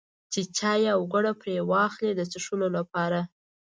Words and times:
چې 0.31 0.41
چای 0.57 0.83
او 0.95 0.99
ګوړه 1.11 1.33
پرې 1.41 1.55
واخلي 1.69 2.11
د 2.15 2.21
څښلو 2.31 2.67
لپاره. 2.77 3.19